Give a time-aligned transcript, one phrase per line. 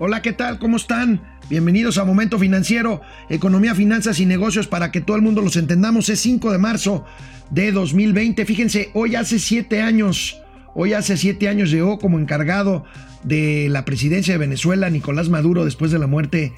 [0.00, 0.58] Hola, ¿qué tal?
[0.58, 1.22] ¿Cómo están?
[1.48, 6.08] Bienvenidos a Momento Financiero, Economía, Finanzas y Negocios para que todo el mundo los entendamos.
[6.08, 7.04] Es 5 de marzo
[7.50, 8.44] de 2020.
[8.44, 10.42] Fíjense, hoy hace siete años,
[10.74, 12.84] hoy hace siete años llegó como encargado
[13.22, 16.52] de la presidencia de Venezuela Nicolás Maduro después de la muerte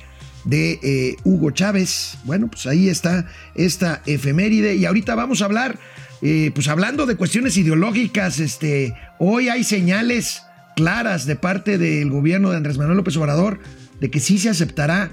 [0.45, 2.17] de eh, Hugo Chávez.
[2.25, 5.79] Bueno, pues ahí está esta efeméride y ahorita vamos a hablar,
[6.23, 10.46] eh, pues hablando de cuestiones ideológicas, este, hoy hay señales
[10.77, 13.59] claras de parte del gobierno de Andrés Manuel López Obrador
[13.99, 15.11] de que sí se aceptará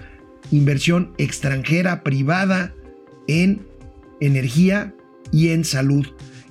[0.52, 2.74] inversión extranjera privada
[3.28, 3.66] en
[4.20, 4.94] energía
[5.32, 6.06] y en salud.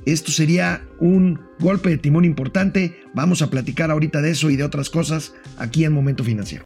[0.06, 3.00] Esto sería un golpe de timón importante.
[3.14, 6.64] Vamos a platicar ahorita de eso y de otras cosas aquí en Momento Financiero.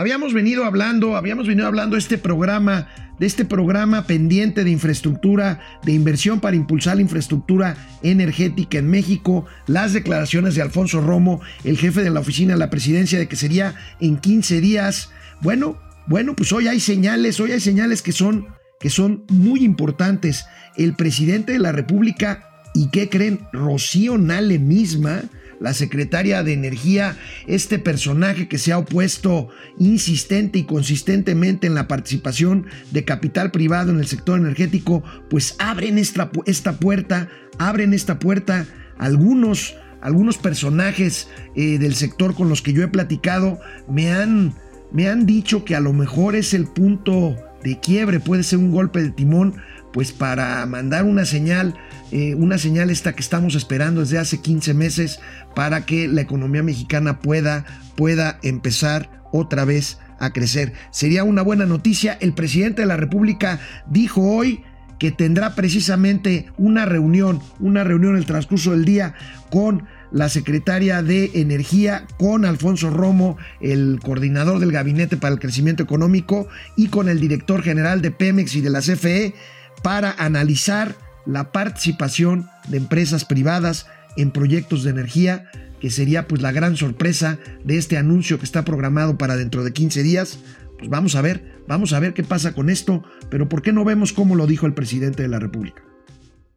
[0.00, 5.92] Habíamos venido hablando, habíamos venido hablando este programa, de este programa pendiente de infraestructura, de
[5.92, 12.02] inversión para impulsar la infraestructura energética en México, las declaraciones de Alfonso Romo, el jefe
[12.02, 15.10] de la oficina de la presidencia, de que sería en 15 días.
[15.42, 18.46] Bueno, bueno, pues hoy hay señales, hoy hay señales que son,
[18.80, 20.46] que son muy importantes.
[20.78, 23.40] El presidente de la República, ¿y qué creen?
[23.52, 25.24] Rocío Nale misma
[25.60, 27.16] la secretaria de Energía,
[27.46, 33.90] este personaje que se ha opuesto insistente y consistentemente en la participación de capital privado
[33.92, 38.66] en el sector energético, pues abren esta, esta puerta, abren esta puerta
[38.98, 44.54] algunos, algunos personajes eh, del sector con los que yo he platicado me han,
[44.92, 48.72] me han dicho que a lo mejor es el punto de quiebre, puede ser un
[48.72, 49.56] golpe de timón,
[49.92, 51.74] pues para mandar una señal
[52.12, 55.20] eh, una señal esta que estamos esperando desde hace 15 meses
[55.54, 60.72] para que la economía mexicana pueda, pueda empezar otra vez a crecer.
[60.90, 62.18] Sería una buena noticia.
[62.20, 64.64] El presidente de la República dijo hoy
[64.98, 69.14] que tendrá precisamente una reunión, una reunión en el transcurso del día
[69.48, 75.84] con la secretaria de Energía, con Alfonso Romo, el coordinador del Gabinete para el Crecimiento
[75.84, 79.34] Económico, y con el director general de Pemex y de la CFE,
[79.82, 80.96] para analizar
[81.26, 83.86] la participación de empresas privadas
[84.16, 88.64] en proyectos de energía, que sería pues la gran sorpresa de este anuncio que está
[88.64, 90.38] programado para dentro de 15 días.
[90.78, 93.84] Pues vamos a ver, vamos a ver qué pasa con esto, pero ¿por qué no
[93.84, 95.82] vemos cómo lo dijo el presidente de la República?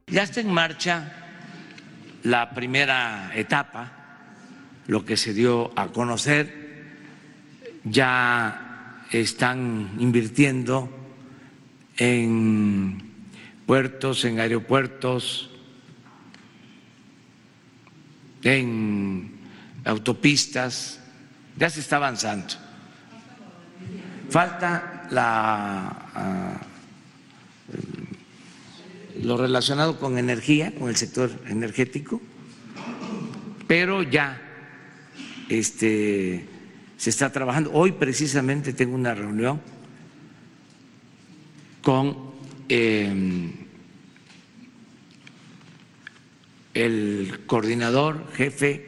[0.07, 1.13] Ya está en marcha
[2.23, 3.91] la primera etapa,
[4.88, 6.63] lo que se dio a conocer,
[7.83, 10.89] ya están invirtiendo
[11.97, 13.12] en
[13.66, 15.50] puertos, en aeropuertos,
[18.44, 19.31] en
[19.85, 21.00] autopistas,
[21.57, 22.56] ya se está avanzando.
[24.29, 26.62] Falta la, ah,
[29.22, 32.22] lo relacionado con energía, con el sector energético,
[33.68, 34.41] pero ya
[35.50, 36.47] este,
[36.97, 37.72] se está trabajando.
[37.74, 39.62] Hoy precisamente tengo una reunión
[41.81, 42.34] con
[42.69, 43.52] Em,
[46.73, 48.85] el coordinador, jefe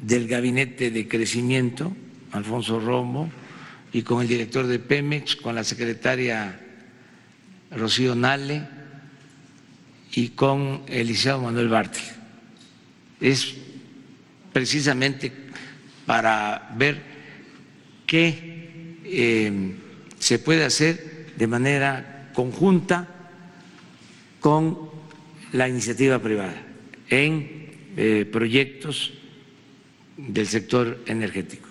[0.00, 1.94] del gabinete de crecimiento,
[2.32, 3.30] Alfonso Romo,
[3.92, 6.60] y con el director de Pemex, con la secretaria
[7.70, 8.66] Rocío Nale
[10.12, 12.02] y con el Manuel Bartel.
[13.20, 13.54] Es
[14.52, 15.32] precisamente
[16.04, 17.00] para ver
[18.06, 19.76] qué em,
[20.18, 23.08] se puede hacer de manera conjunta
[24.40, 24.90] con
[25.52, 26.73] la iniciativa privada
[27.10, 29.12] en eh, proyectos
[30.16, 31.68] del sector energético.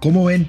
[0.00, 0.48] ¿Cómo ven?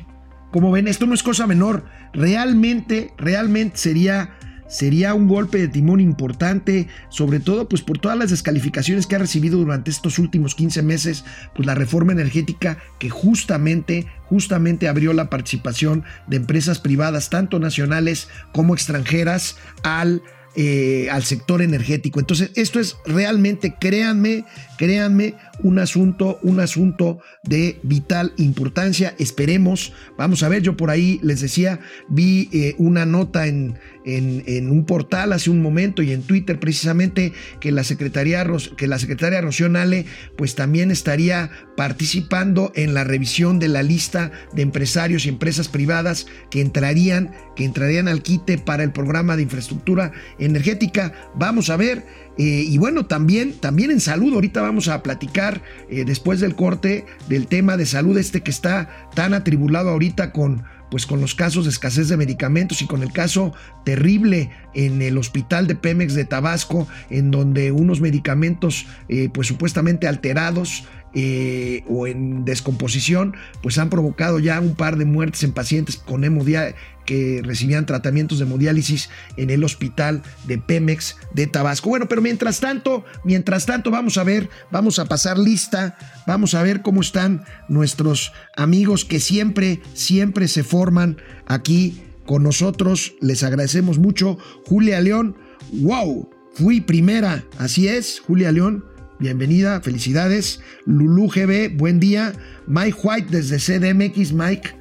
[0.52, 0.88] ¿Cómo ven?
[0.88, 1.86] Esto no es cosa menor.
[2.14, 4.38] Realmente, realmente sería
[4.74, 9.20] sería un golpe de timón importante, sobre todo pues por todas las descalificaciones que ha
[9.20, 15.30] recibido durante estos últimos 15 meses, pues la reforma energética que justamente, justamente abrió la
[15.30, 20.24] participación de empresas privadas, tanto nacionales como extranjeras, al
[20.56, 22.20] eh, al sector energético.
[22.20, 24.46] Entonces, esto es realmente, créanme,
[24.78, 25.34] créanme,
[25.64, 29.16] un asunto, un asunto de vital importancia.
[29.18, 34.70] Esperemos, vamos a ver, yo por ahí les decía, vi eh, una nota en, en,
[34.70, 38.46] un portal hace un momento y en Twitter precisamente que la Secretaría,
[38.78, 40.06] que la Secretaria Rocío Nale
[40.36, 46.28] pues también estaría participando en la revisión de la lista de empresarios y empresas privadas
[46.50, 51.14] que entrarían, que entrarían al quite para el programa de infraestructura energética.
[51.36, 52.06] Vamos a ver.
[52.36, 57.06] Eh, y bueno, también, también en salud, ahorita vamos a platicar eh, después del corte
[57.30, 61.64] del tema de salud este que está tan atribulado ahorita con, pues con los casos
[61.64, 63.52] de escasez de medicamentos y con el caso
[63.84, 70.08] terrible en el hospital de Pemex de Tabasco, en donde unos medicamentos eh, pues supuestamente
[70.08, 70.86] alterados
[71.16, 76.24] eh, o en descomposición, pues han provocado ya un par de muertes en pacientes con
[76.24, 76.76] hemodiálisis
[77.06, 81.90] que recibían tratamientos de hemodiálisis en el hospital de Pemex de Tabasco.
[81.90, 86.64] Bueno, pero mientras tanto, mientras tanto vamos a ver, vamos a pasar lista, vamos a
[86.64, 93.16] ver cómo están nuestros amigos que siempre, siempre se forman aquí con nosotros.
[93.22, 94.38] Les agradecemos mucho.
[94.66, 95.36] Julia León,
[95.82, 98.86] wow, fui primera, así es, Julia León
[99.24, 100.60] bienvenida, felicidades.
[100.86, 102.34] Lulu GB, buen día.
[102.68, 104.76] Mike White desde CDMX, Mike,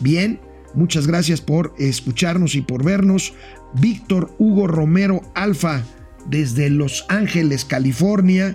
[0.00, 0.38] bien,
[0.74, 3.32] muchas gracias por escucharnos y por vernos.
[3.72, 5.82] Víctor Hugo Romero Alfa
[6.26, 8.54] desde Los Ángeles, California.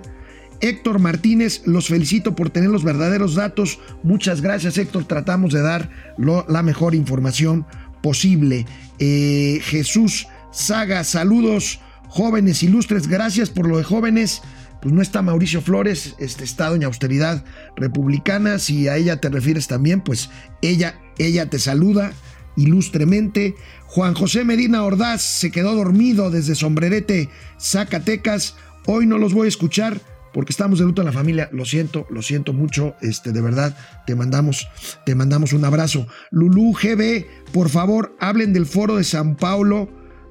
[0.62, 3.80] Héctor Martínez, los felicito por tener los verdaderos datos.
[4.04, 5.06] Muchas gracias, Héctor.
[5.06, 5.90] Tratamos de dar
[6.48, 7.66] la mejor información
[8.02, 8.66] posible.
[9.00, 13.08] Eh, Jesús Saga, saludos, jóvenes ilustres.
[13.08, 14.42] Gracias por lo de jóvenes
[14.82, 17.46] pues no está Mauricio Flores, este, está Doña Austeridad
[17.76, 20.32] Republicana, si a ella te refieres también, pues
[20.64, 22.14] ella, ella te saluda
[22.58, 23.56] ilustremente.
[23.86, 28.56] Juan José Medina Ordaz se quedó dormido desde Sombrerete, Zacatecas.
[28.88, 30.02] Hoy no los voy a escuchar
[30.34, 31.50] porque estamos de luto en la familia.
[31.52, 32.96] Lo siento, lo siento mucho.
[33.02, 33.76] Este, de verdad,
[34.06, 34.68] te mandamos,
[35.06, 36.08] te mandamos un abrazo.
[36.30, 39.90] Lulú GB, por favor, hablen del foro de San Paulo,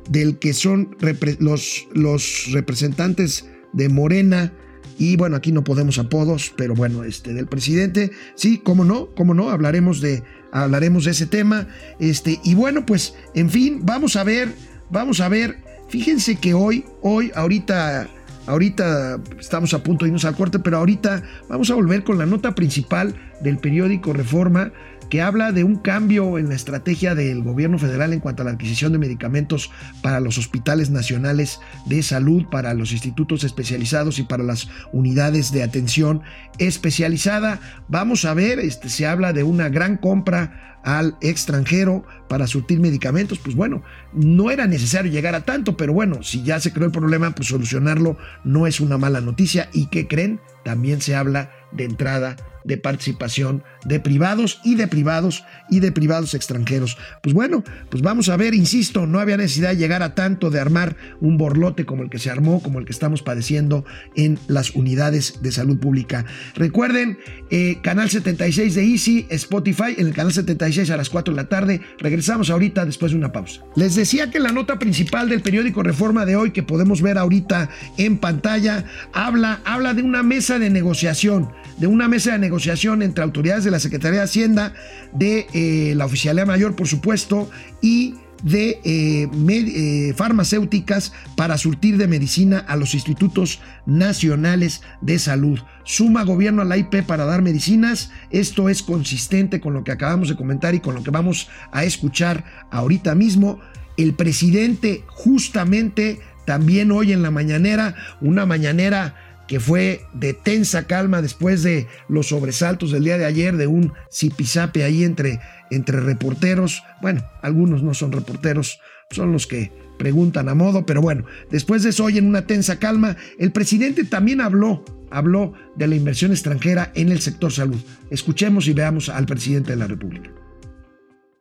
[0.08, 0.96] del que son
[1.38, 4.52] los, los representantes de Morena.
[4.98, 9.32] Y bueno, aquí no podemos apodos, pero bueno, este del presidente, sí, cómo no, cómo
[9.32, 10.22] no, hablaremos de
[10.52, 11.68] hablaremos de ese tema.
[11.98, 14.52] Este, y bueno, pues en fin, vamos a ver,
[14.90, 15.56] vamos a ver.
[15.88, 18.10] Fíjense que hoy hoy ahorita
[18.50, 22.26] Ahorita estamos a punto de irnos al corte, pero ahorita vamos a volver con la
[22.26, 24.72] nota principal del periódico Reforma
[25.10, 28.52] que habla de un cambio en la estrategia del gobierno federal en cuanto a la
[28.52, 29.70] adquisición de medicamentos
[30.02, 35.64] para los hospitales nacionales de salud, para los institutos especializados y para las unidades de
[35.64, 36.22] atención
[36.58, 37.60] especializada.
[37.88, 43.38] Vamos a ver, este, se habla de una gran compra al extranjero para surtir medicamentos,
[43.38, 43.82] pues bueno,
[44.14, 47.48] no era necesario llegar a tanto, pero bueno, si ya se creó el problema, pues
[47.48, 49.68] solucionarlo no es una mala noticia.
[49.72, 50.40] ¿Y qué creen?
[50.64, 56.34] También se habla de entrada de participación de privados y de privados y de privados
[56.34, 56.98] extranjeros.
[57.22, 60.60] Pues bueno, pues vamos a ver, insisto, no había necesidad de llegar a tanto de
[60.60, 63.84] armar un borlote como el que se armó, como el que estamos padeciendo
[64.16, 66.24] en las unidades de salud pública.
[66.54, 67.18] Recuerden,
[67.50, 71.48] eh, canal 76 de Easy, Spotify, en el canal 76 a las 4 de la
[71.48, 71.80] tarde.
[71.98, 73.62] Regresamos ahorita después de una pausa.
[73.76, 77.70] Les decía que la nota principal del periódico Reforma de hoy, que podemos ver ahorita
[77.96, 83.24] en pantalla, habla, habla de una mesa de negociación, de una mesa de negociación entre
[83.24, 84.74] autoridades de la Secretaría de Hacienda,
[85.12, 87.50] de eh, la Oficialía Mayor, por supuesto,
[87.80, 95.58] y de eh, eh, farmacéuticas para surtir de medicina a los institutos nacionales de salud.
[95.84, 98.10] Suma gobierno a la IP para dar medicinas.
[98.30, 101.84] Esto es consistente con lo que acabamos de comentar y con lo que vamos a
[101.84, 103.58] escuchar ahorita mismo.
[103.96, 111.20] El presidente justamente también hoy en la mañanera, una mañanera que fue de tensa calma
[111.22, 115.40] después de los sobresaltos del día de ayer, de un zipizape ahí entre,
[115.72, 116.84] entre reporteros.
[117.02, 118.78] Bueno, algunos no son reporteros,
[119.10, 122.78] son los que preguntan a modo, pero bueno, después de eso, hoy en una tensa
[122.78, 127.80] calma, el presidente también habló, habló de la inversión extranjera en el sector salud.
[128.08, 130.30] Escuchemos y veamos al presidente de la República.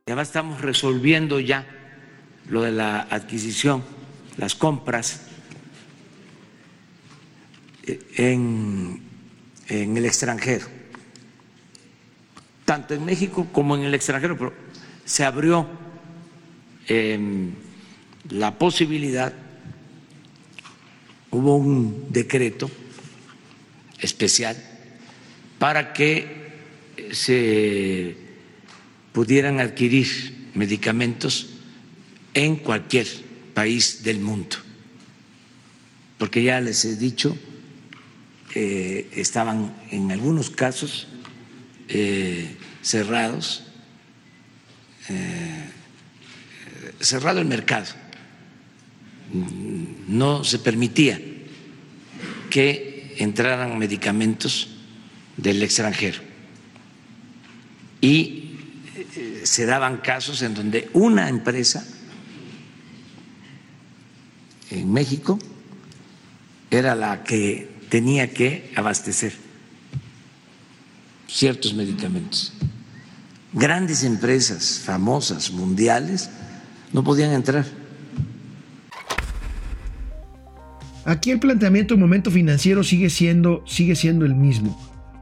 [0.07, 1.67] Ya estamos resolviendo ya
[2.49, 3.83] lo de la adquisición,
[4.37, 5.28] las compras
[8.17, 9.01] en,
[9.67, 10.65] el extranjero,
[12.65, 14.53] tanto en México como en el extranjero, pero
[15.05, 15.67] se abrió
[16.87, 17.51] em,
[18.29, 19.33] la posibilidad,
[21.31, 22.69] hubo un decreto
[23.99, 24.57] especial
[25.59, 26.39] para que
[27.11, 28.15] se
[29.13, 30.07] pudieran adquirir
[30.53, 31.49] medicamentos
[32.33, 33.07] en cualquier
[33.53, 34.57] país del mundo,
[36.17, 37.37] porque ya les he dicho
[38.55, 41.07] eh, estaban en algunos casos
[41.87, 43.63] eh, cerrados,
[46.99, 47.87] cerrado el mercado.
[50.07, 51.19] No se permitía
[52.51, 54.69] que entraran medicamentos
[55.35, 56.19] del extranjero.
[58.01, 58.49] Y
[59.43, 61.85] se daban casos en donde una empresa
[64.71, 65.39] en México
[66.69, 69.33] era la que tenía que abastecer
[71.27, 72.53] ciertos medicamentos.
[73.53, 76.29] Grandes empresas famosas, mundiales,
[76.93, 77.65] no podían entrar.
[81.05, 84.79] Aquí el planteamiento del momento financiero sigue siendo, sigue siendo el mismo.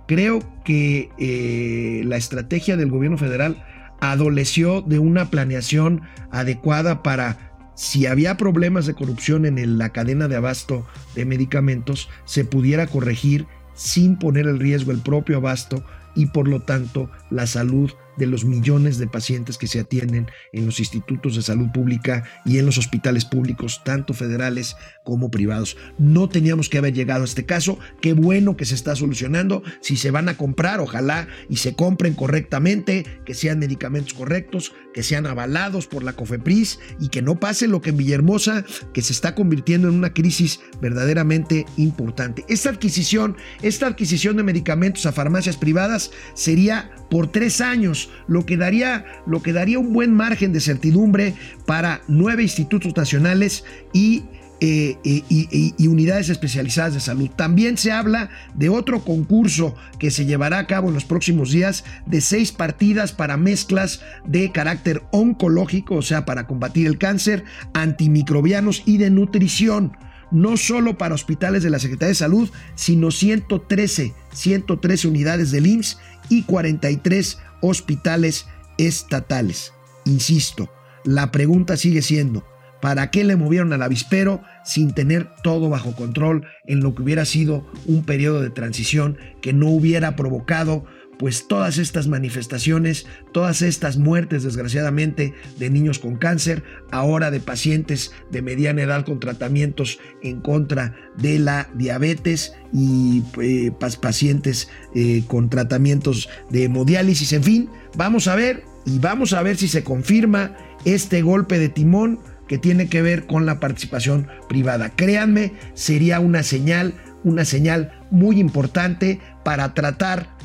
[0.08, 3.64] Creo que eh, la estrategia del gobierno federal
[4.00, 7.47] adoleció de una planeación adecuada para
[7.78, 13.46] si había problemas de corrupción en la cadena de abasto de medicamentos, se pudiera corregir
[13.76, 15.84] sin poner en riesgo el propio abasto
[16.16, 20.66] y por lo tanto la salud de los millones de pacientes que se atienden en
[20.66, 25.78] los institutos de salud pública y en los hospitales públicos, tanto federales como privados.
[25.98, 27.80] No teníamos que haber llegado a este caso.
[28.02, 29.64] Qué bueno que se está solucionando.
[29.82, 35.04] Si se van a comprar, ojalá y se compren correctamente, que sean medicamentos correctos, que
[35.04, 39.14] sean avalados por la COFEPRIS y que no pase lo que en Villahermosa, que se
[39.14, 42.46] está convirtiendo en una crisis verdaderamente importante.
[42.48, 48.58] Esta adquisición, esta adquisición de medicamentos a farmacias privadas sería por tres años, lo que
[48.58, 49.42] daría, lo
[49.80, 51.34] un buen margen de certidumbre
[51.66, 54.24] para nueve institutos nacionales y
[54.60, 57.30] eh, y, unidades especializadas de salud.
[57.30, 61.84] También se habla de otro concurso que se llevará a cabo en los próximos días
[62.08, 68.82] de seis partidas para mezclas de carácter oncológico, o sea, para combatir el cáncer, antimicrobianos
[68.86, 69.96] y de nutrición.
[70.32, 76.00] No solo para hospitales de la Secretaría de Salud, sino 113, 113 unidades del IMSS
[76.30, 78.48] y 43 hospitales
[78.78, 79.74] estatales.
[80.06, 80.70] Insisto,
[81.04, 82.46] la pregunta sigue siendo,
[82.82, 87.26] ¿para qué le movieron al avispero sin tener todo bajo control en lo que hubiera
[87.26, 90.86] sido un periodo de transición que no hubiera provocado
[91.18, 98.12] pues todas estas manifestaciones, todas estas muertes desgraciadamente de niños con cáncer, ahora de pacientes
[98.32, 103.72] de mediana edad con tratamientos en contra de la diabetes y eh,
[104.02, 109.58] pacientes eh, con tratamientos de hemodiálisis, en fin, vamos a ver y vamos a ver
[109.58, 110.56] si se confirma
[110.86, 114.92] este golpe de timón que tiene que ver con la participación privada.
[114.96, 116.94] Créanme, sería una señal,
[117.24, 120.37] una señal muy importante para tratar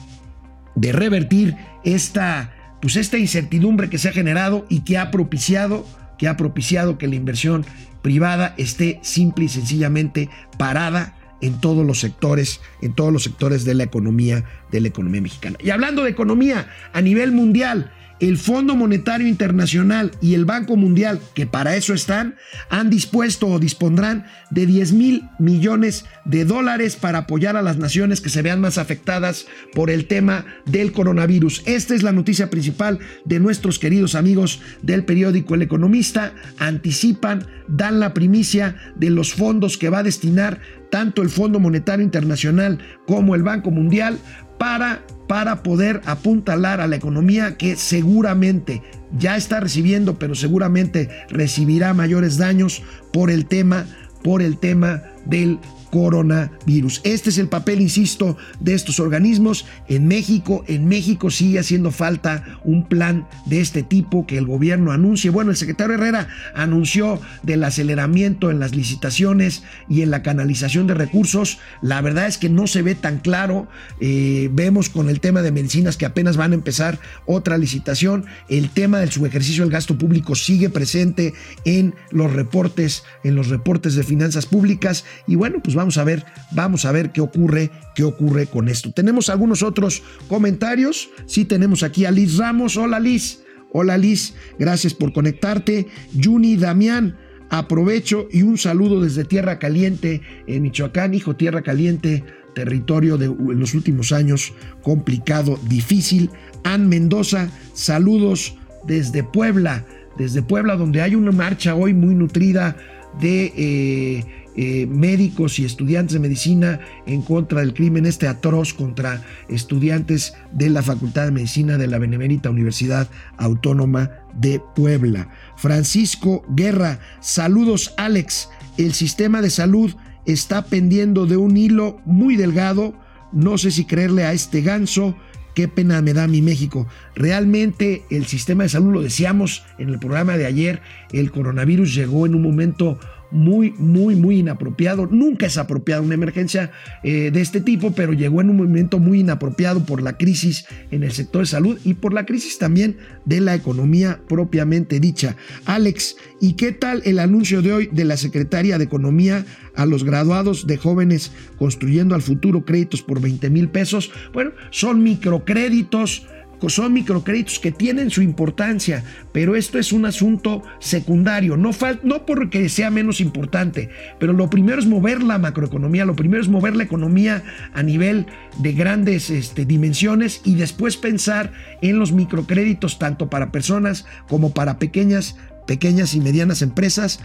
[0.75, 5.87] de revertir esta, pues esta incertidumbre que se ha generado y que ha propiciado,
[6.19, 7.65] que ha propiciado que la inversión
[8.03, 13.75] privada esté simple y sencillamente parada en todos los sectores, en todos los sectores de
[13.75, 15.59] la economía, de la economía mexicana.
[15.63, 21.19] Y hablando de economía a nivel mundial, el Fondo Monetario Internacional y el Banco Mundial,
[21.35, 22.37] que para eso están,
[22.71, 28.21] han dispuesto o dispondrán de 10 mil millones de dólares para apoyar a las naciones
[28.21, 31.65] que se vean más afectadas por el tema del coronavirus.
[31.67, 36.33] Esta es la noticia principal de nuestros queridos amigos del periódico El Economista.
[36.59, 40.61] Anticipan, dan la primicia de los fondos que va a destinar
[40.93, 44.19] tanto el Fondo Monetario Internacional como el Banco Mundial
[44.63, 48.81] para, para poder apuntalar a la economía que seguramente
[49.19, 53.87] ya está recibiendo, pero seguramente recibirá mayores daños por el tema,
[54.23, 55.59] por el tema del
[55.93, 57.03] coronavirus.
[57.05, 59.67] Este es el papel, insisto, de estos organismos.
[59.89, 64.93] En México, en México sigue haciendo falta un plan de este tipo que el gobierno
[64.93, 65.29] anuncie.
[65.29, 70.95] Bueno, el secretario Herrera anunció del aceleramiento en las licitaciones y en la canalización de
[70.95, 71.59] recursos.
[71.83, 73.69] La verdad es que no se ve tan claro.
[74.01, 78.25] Eh, vemos con el tema de medicinas que apenas van a empezar otra licitación.
[78.49, 81.35] El tema del subejercicio del gasto público sigue presente
[81.67, 85.05] en los reportes, en los reportes de finanzas públicas.
[85.27, 88.93] Y bueno, pues vamos a ver, vamos a ver qué ocurre, qué ocurre con esto.
[88.93, 91.11] Tenemos algunos otros comentarios.
[91.27, 92.77] Sí, tenemos aquí a Liz Ramos.
[92.77, 93.41] Hola Liz.
[93.73, 95.89] Hola Liz, gracias por conectarte.
[96.23, 97.17] Juni Damián,
[97.51, 102.23] aprovecho y un saludo desde Tierra Caliente en Michoacán, hijo Tierra Caliente,
[102.55, 106.31] territorio de en los últimos años complicado, difícil.
[106.63, 109.85] Ann Mendoza, saludos desde Puebla,
[110.17, 112.77] desde Puebla donde hay una marcha hoy muy nutrida
[113.21, 114.25] de eh,
[114.57, 120.71] eh, médicos y estudiantes de medicina en contra del crimen este atroz contra estudiantes de
[120.71, 125.29] la Facultad de Medicina de la Benemérita Universidad Autónoma de Puebla.
[125.57, 129.95] Francisco Guerra, saludos Alex, el sistema de salud
[130.27, 132.95] está pendiendo de un hilo muy delgado.
[133.33, 135.17] No sé si creerle a este ganso.
[135.55, 136.87] Qué pena me da mi México.
[137.15, 140.81] Realmente el sistema de salud, lo decíamos en el programa de ayer,
[141.13, 142.99] el coronavirus llegó en un momento
[143.33, 145.07] muy, muy, muy inapropiado.
[145.07, 146.71] Nunca es apropiada una emergencia
[147.03, 151.03] eh, de este tipo, pero llegó en un momento muy inapropiado por la crisis en
[151.03, 155.37] el sector de salud y por la crisis también de la economía propiamente dicha.
[155.65, 160.05] Alex, ¿y qué tal el anuncio de hoy de la Secretaria de Economía a los
[160.05, 164.13] graduados de jóvenes construyendo al futuro créditos por 20 mil pesos?
[164.33, 166.27] Bueno, son microcréditos
[166.69, 171.71] son microcréditos que tienen su importancia, pero esto es un asunto secundario, no,
[172.03, 176.49] no porque sea menos importante, pero lo primero es mover la macroeconomía, lo primero es
[176.49, 177.43] mover la economía
[177.73, 178.27] a nivel
[178.59, 184.79] de grandes este, dimensiones y después pensar en los microcréditos tanto para personas como para
[184.79, 187.21] pequeñas, pequeñas y medianas empresas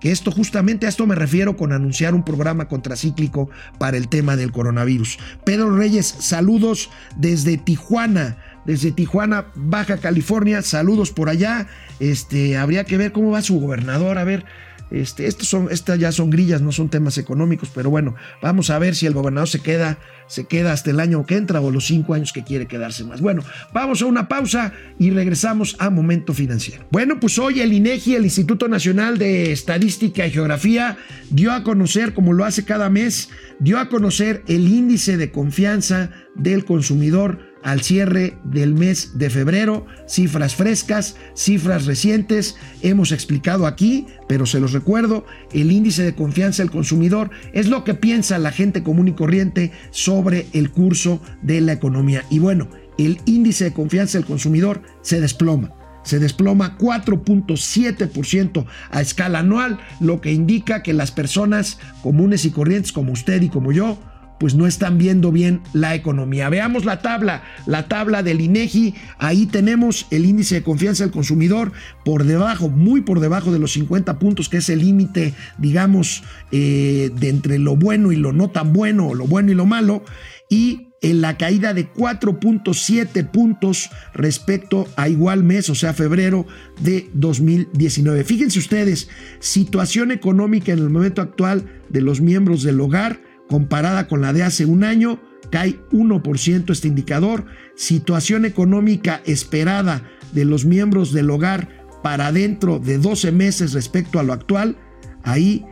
[0.00, 4.36] que esto justamente a esto me refiero con anunciar un programa contracíclico para el tema
[4.36, 5.18] del coronavirus.
[5.44, 8.36] Pedro Reyes, saludos desde Tijuana
[8.66, 10.62] desde Tijuana, Baja California.
[10.62, 11.68] Saludos por allá.
[12.00, 14.44] Este, habría que ver cómo va su gobernador, a ver.
[14.90, 18.78] Este, estos son, estas ya son grillas, no son temas económicos, pero bueno, vamos a
[18.78, 21.86] ver si el gobernador se queda, se queda hasta el año que entra o los
[21.86, 23.20] cinco años que quiere quedarse más.
[23.20, 23.42] Bueno,
[23.74, 26.86] vamos a una pausa y regresamos a Momento Financiero.
[26.92, 30.96] Bueno, pues hoy el INEGI, el Instituto Nacional de Estadística y Geografía,
[31.30, 36.10] dio a conocer, como lo hace cada mes, dio a conocer el índice de confianza
[36.36, 44.06] del consumidor al cierre del mes de febrero, cifras frescas, cifras recientes, hemos explicado aquí,
[44.28, 48.52] pero se los recuerdo, el índice de confianza del consumidor es lo que piensa la
[48.52, 52.24] gente común y corriente sobre el curso de la economía.
[52.30, 52.68] Y bueno,
[52.98, 55.72] el índice de confianza del consumidor se desploma
[56.04, 62.92] se desploma 4.7% a escala anual, lo que indica que las personas comunes y corrientes
[62.92, 63.98] como usted y como yo
[64.38, 66.48] pues no están viendo bien la economía.
[66.48, 68.94] Veamos la tabla, la tabla del INEGI.
[69.18, 71.72] Ahí tenemos el índice de confianza del consumidor
[72.04, 77.10] por debajo, muy por debajo de los 50 puntos, que es el límite, digamos, eh,
[77.18, 80.04] de entre lo bueno y lo no tan bueno, lo bueno y lo malo.
[80.48, 86.46] Y en la caída de 4.7 puntos respecto a igual mes, o sea, febrero
[86.80, 88.24] de 2019.
[88.24, 94.20] Fíjense ustedes, situación económica en el momento actual de los miembros del hogar comparada con
[94.20, 97.46] la de hace un año, cae 1% este indicador.
[97.74, 101.68] Situación económica esperada de los miembros del hogar
[102.02, 104.76] para dentro de 12 meses respecto a lo actual,
[105.22, 105.64] ahí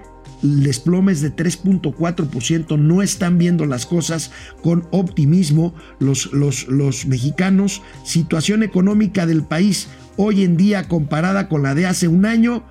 [0.43, 4.31] el desplome es de 3.4%, no están viendo las cosas
[4.63, 7.83] con optimismo los, los, los mexicanos.
[8.05, 12.65] Situación económica del país hoy en día comparada con la de hace un año,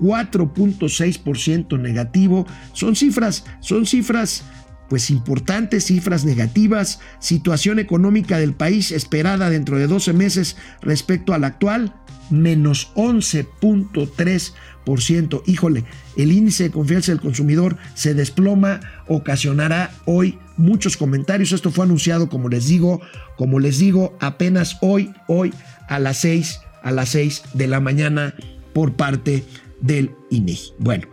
[0.00, 2.46] 4.6% negativo.
[2.72, 4.44] Son cifras, son cifras
[4.90, 11.44] pues importantes cifras negativas, situación económica del país esperada dentro de 12 meses respecto al
[11.44, 11.94] actual,
[12.28, 15.42] menos 11.3%.
[15.46, 15.84] Híjole,
[16.16, 21.52] el índice de confianza del consumidor se desploma, ocasionará hoy muchos comentarios.
[21.52, 23.00] Esto fue anunciado, como les digo,
[23.36, 25.54] como les digo, apenas hoy, hoy
[25.88, 28.34] a las 6, a las 6 de la mañana
[28.72, 29.44] por parte
[29.80, 30.72] del INEGI.
[30.78, 31.08] Bueno,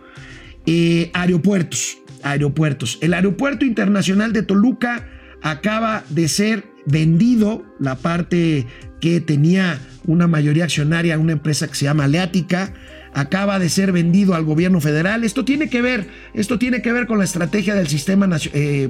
[0.66, 2.98] eh, aeropuertos, aeropuertos.
[3.00, 5.08] El aeropuerto internacional de Toluca
[5.42, 8.66] acaba de ser vendido, la parte
[9.00, 12.72] que tenía una mayoría accionaria una empresa que se llama Leática,
[13.14, 15.24] acaba de ser vendido al gobierno federal.
[15.24, 18.88] Esto tiene que ver, esto tiene que ver con la estrategia del sistema eh,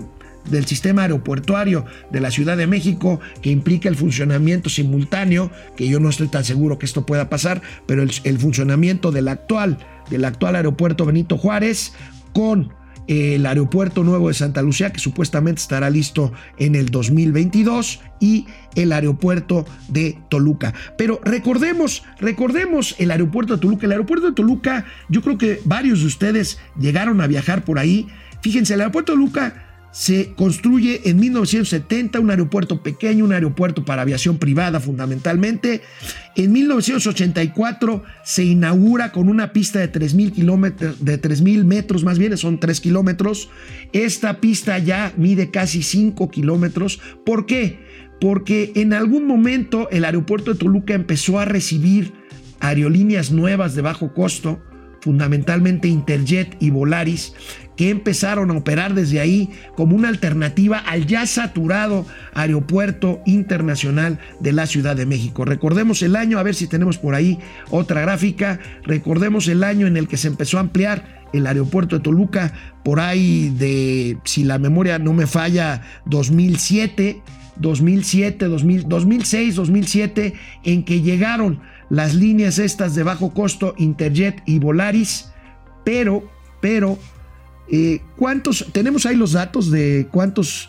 [0.51, 6.01] del sistema aeroportuario de la Ciudad de México que implica el funcionamiento simultáneo, que yo
[6.01, 9.79] no estoy tan seguro que esto pueda pasar, pero el, funcionamiento del actual,
[10.11, 11.93] del actual aeropuerto Benito Juárez
[12.33, 12.73] con
[13.09, 18.93] el aeropuerto nuevo de Santa Lucía, que supuestamente estará listo en el 2022, y el
[18.93, 20.75] aeropuerto de Toluca.
[20.97, 23.87] Pero recordemos, recordemos el aeropuerto de Toluca.
[23.87, 28.09] El aeropuerto de Toluca, yo creo que varios de ustedes llegaron a viajar por ahí.
[28.43, 34.03] Fíjense, el aeropuerto de Toluca se construye en 1970 un aeropuerto pequeño, un aeropuerto para
[34.03, 35.83] aviación privada fundamentalmente.
[36.37, 42.37] En 1984 se inaugura con una pista de 3.000 kilómetros, de 3.000 metros más bien,
[42.37, 43.49] son 3 kilómetros.
[43.93, 47.01] Esta pista ya mide casi 5 kilómetros.
[47.25, 47.81] ¿Por qué?
[48.21, 52.13] Porque en algún momento el aeropuerto de Toluca empezó a recibir
[52.61, 54.61] aerolíneas nuevas de bajo costo,
[55.01, 57.35] fundamentalmente Interjet y Volaris,
[57.79, 64.51] que empezaron a operar desde ahí como una alternativa al ya saturado aeropuerto internacional de
[64.51, 65.45] la Ciudad de México.
[65.45, 67.39] Recordemos el año, a ver si tenemos por ahí
[67.71, 72.03] otra gráfica, recordemos el año en el que se empezó a ampliar el aeropuerto de
[72.03, 77.23] Toluca por ahí de, si la memoria no me falla, 2007,
[77.59, 78.47] 2007,
[78.89, 81.61] 2006, 2007, en que llegaron
[81.91, 85.31] las líneas estas de bajo costo, Interjet y Volaris,
[85.85, 86.29] pero,
[86.61, 86.99] pero,
[87.71, 88.67] eh, ¿cuántos?
[88.73, 90.69] Tenemos ahí los datos de cuántos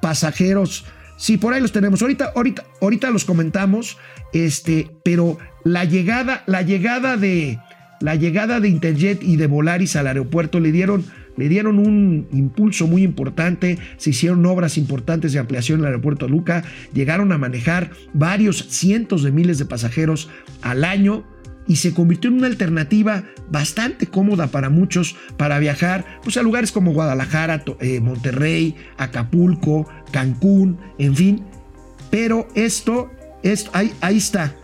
[0.00, 0.84] pasajeros.
[1.16, 2.02] Sí, por ahí los tenemos.
[2.02, 3.98] Ahorita, ahorita, ahorita los comentamos.
[4.32, 7.58] Este, pero la llegada, la llegada de
[8.02, 11.04] la llegada de Interjet y de Volaris al aeropuerto le dieron,
[11.36, 16.26] le dieron un impulso muy importante, se hicieron obras importantes de ampliación en el aeropuerto
[16.26, 20.28] de Luca, llegaron a manejar varios cientos de miles de pasajeros
[20.62, 21.24] al año
[21.66, 26.72] y se convirtió en una alternativa bastante cómoda para muchos para viajar pues, a lugares
[26.72, 31.44] como Guadalajara, eh, Monterrey, Acapulco, Cancún, en fin.
[32.10, 33.10] Pero esto,
[33.42, 34.54] esto ahí, ahí está,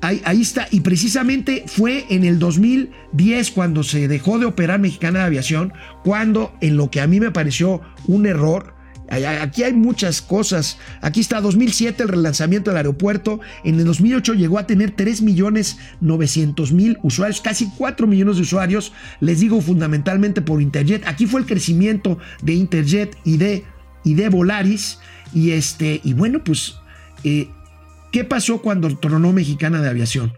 [0.00, 5.24] Ahí, está, y precisamente fue en el 2010 cuando se dejó de operar Mexicana de
[5.24, 5.72] Aviación,
[6.04, 8.74] cuando en lo que a mí me pareció un error,
[9.08, 10.78] Aquí hay muchas cosas.
[11.00, 13.40] Aquí está 2007 el relanzamiento del aeropuerto.
[13.64, 18.42] En el 2008 llegó a tener 3 millones 900 mil usuarios, casi 4 millones de
[18.42, 18.92] usuarios.
[19.20, 21.06] Les digo fundamentalmente por Interjet.
[21.06, 23.64] Aquí fue el crecimiento de Interjet y de,
[24.04, 24.98] y de Volaris.
[25.32, 26.76] Y, este, y bueno, pues
[27.24, 27.48] eh,
[28.12, 30.32] ¿Qué pasó cuando tronó Mexicana de Aviación?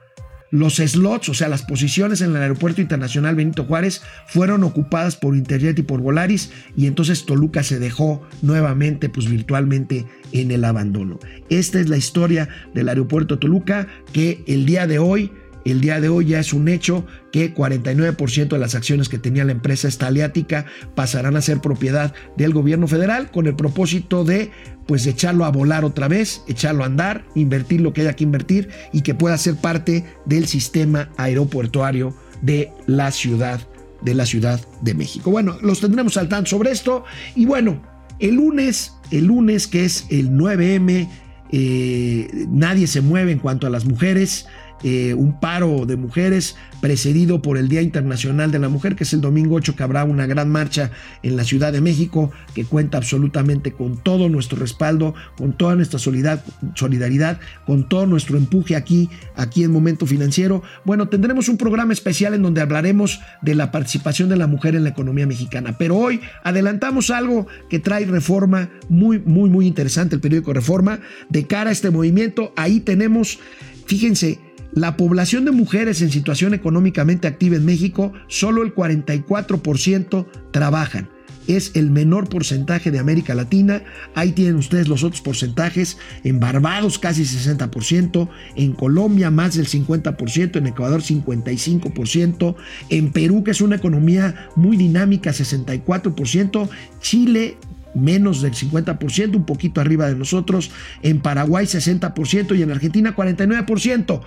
[0.50, 5.36] Los slots, o sea, las posiciones en el Aeropuerto Internacional Benito Juárez, fueron ocupadas por
[5.36, 11.18] Interjet y por Volaris, y entonces Toluca se dejó nuevamente, pues virtualmente, en el abandono.
[11.48, 15.32] Esta es la historia del Aeropuerto Toluca, que el día de hoy
[15.64, 19.44] el día de hoy ya es un hecho que 49% de las acciones que tenía
[19.44, 24.50] la empresa estaliática pasarán a ser propiedad del gobierno federal con el propósito de
[24.86, 28.70] pues echarlo a volar otra vez, echarlo a andar, invertir lo que haya que invertir
[28.92, 33.60] y que pueda ser parte del sistema aeroportuario de la ciudad
[34.02, 35.30] de la Ciudad de México.
[35.30, 37.04] Bueno, los tendremos al tanto sobre esto
[37.36, 37.82] y bueno,
[38.18, 41.08] el lunes, el lunes que es el 9M,
[41.52, 44.46] eh, nadie se mueve en cuanto a las mujeres.
[44.82, 49.12] Eh, un paro de mujeres precedido por el Día Internacional de la Mujer, que es
[49.12, 50.90] el domingo 8, que habrá una gran marcha
[51.22, 55.98] en la Ciudad de México, que cuenta absolutamente con todo nuestro respaldo, con toda nuestra
[55.98, 60.62] solidaridad, con todo nuestro empuje aquí, aquí en Momento Financiero.
[60.84, 64.84] Bueno, tendremos un programa especial en donde hablaremos de la participación de la mujer en
[64.84, 70.20] la economía mexicana, pero hoy adelantamos algo que trae reforma muy, muy, muy interesante, el
[70.20, 72.52] periódico Reforma, de cara a este movimiento.
[72.56, 73.38] Ahí tenemos,
[73.86, 74.38] fíjense,
[74.72, 81.08] la población de mujeres en situación económicamente activa en México, solo el 44% trabajan.
[81.48, 83.82] Es el menor porcentaje de América Latina.
[84.14, 85.98] Ahí tienen ustedes los otros porcentajes.
[86.22, 92.54] En Barbados casi 60%, en Colombia más del 50%, en Ecuador 55%,
[92.90, 96.68] en Perú que es una economía muy dinámica 64%,
[97.00, 97.56] Chile
[97.94, 100.70] menos del 50%, un poquito arriba de nosotros,
[101.02, 104.20] en Paraguay 60% y en Argentina 49%.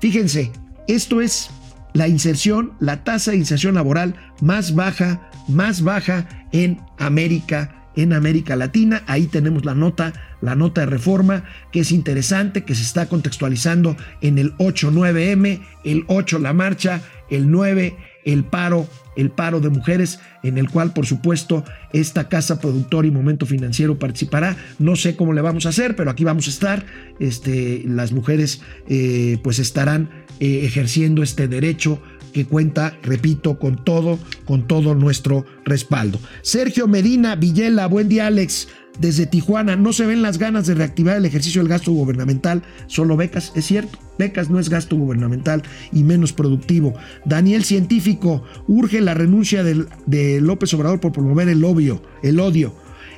[0.00, 0.52] Fíjense,
[0.88, 1.50] esto es
[1.92, 8.56] la inserción, la tasa de inserción laboral más baja, más baja en América, en América
[8.56, 9.02] Latina.
[9.06, 13.96] Ahí tenemos la nota, la nota de reforma, que es interesante, que se está contextualizando
[14.20, 20.20] en el 8-9M, el 8 la marcha, el 9 el paro, el paro de mujeres,
[20.42, 24.56] en el cual, por supuesto, esta casa productora y momento financiero participará.
[24.78, 26.86] No sé cómo le vamos a hacer, pero aquí vamos a estar.
[27.20, 32.00] Este, las mujeres, eh, pues, estarán eh, ejerciendo este derecho
[32.32, 36.18] que cuenta, repito, con todo, con todo nuestro respaldo.
[36.42, 38.68] Sergio Medina Villela, buen día, Alex
[38.98, 39.76] desde Tijuana.
[39.76, 43.66] No se ven las ganas de reactivar el ejercicio del gasto gubernamental, solo becas, es
[43.66, 43.98] cierto.
[44.18, 46.94] Becas no es gasto gubernamental y menos productivo.
[47.24, 52.74] Daniel Científico urge la renuncia de López Obrador por promover el odio, el odio.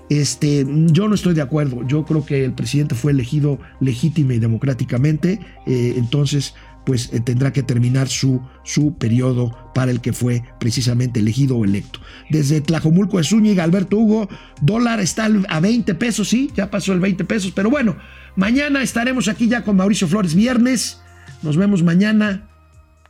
[0.09, 1.87] Este, yo no estoy de acuerdo.
[1.87, 5.41] Yo creo que el presidente fue elegido legítima y democráticamente.
[5.67, 6.55] Eh, entonces,
[6.87, 11.65] pues eh, tendrá que terminar su, su periodo para el que fue precisamente elegido o
[11.65, 12.01] electo.
[12.31, 14.29] Desde Tlajomulco de Zúñiga, Alberto Hugo,
[14.63, 17.97] dólar está a 20 pesos, sí, ya pasó el 20 pesos, pero bueno,
[18.37, 21.01] mañana estaremos aquí ya con Mauricio Flores viernes.
[21.43, 22.49] Nos vemos mañana.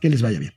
[0.01, 0.56] Que les vaya bien.